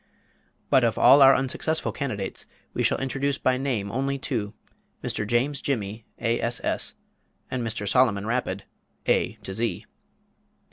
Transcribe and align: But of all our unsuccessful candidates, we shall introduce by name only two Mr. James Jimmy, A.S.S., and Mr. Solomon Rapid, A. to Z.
But 0.71 0.83
of 0.83 0.97
all 0.97 1.21
our 1.21 1.35
unsuccessful 1.35 1.91
candidates, 1.91 2.47
we 2.73 2.81
shall 2.81 2.97
introduce 2.97 3.37
by 3.37 3.57
name 3.59 3.91
only 3.91 4.17
two 4.17 4.55
Mr. 5.03 5.27
James 5.27 5.61
Jimmy, 5.61 6.05
A.S.S., 6.17 6.95
and 7.51 7.61
Mr. 7.61 7.87
Solomon 7.87 8.25
Rapid, 8.25 8.63
A. 9.07 9.33
to 9.43 9.53
Z. 9.53 9.85